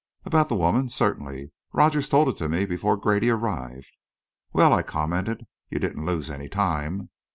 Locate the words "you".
5.69-5.77